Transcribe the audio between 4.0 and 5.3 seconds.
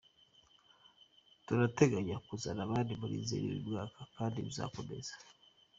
kandi bizakomeza”.